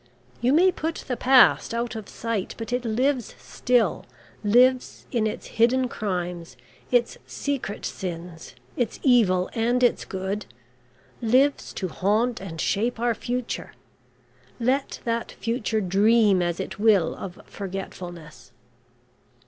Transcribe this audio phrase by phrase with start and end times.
[0.41, 4.07] You may put the past out of sight, but it lives still
[4.43, 6.57] lives in its hidden crimes,
[6.89, 10.47] its secret sins, its evil and its good
[11.21, 13.73] lives to haunt and shape our future,
[14.59, 18.51] let that future dream as it will of forgetfulness."